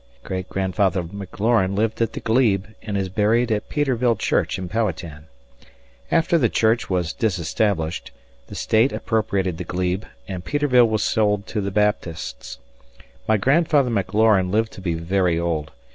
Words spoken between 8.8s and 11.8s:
appropriated the glebe, and Peterville was sold to the